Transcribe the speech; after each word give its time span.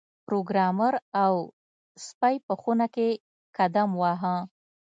پروګرامر 0.27 0.93
او 1.23 1.33
سپی 2.05 2.35
په 2.45 2.53
خونه 2.61 2.85
کې 2.95 3.07
قدم 3.57 3.89
واهه 4.01 4.35